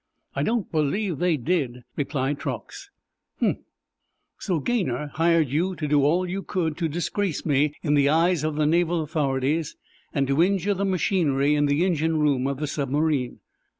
[0.35, 2.89] "I don't believe they did," replied Truax.
[3.39, 3.59] "Humph!
[4.39, 8.43] So Gaynor hired you to do all you could to disgrace me in the eyes
[8.43, 9.75] of the naval authorities
[10.11, 13.41] and to injure the machinery in the engine room of the submarine!"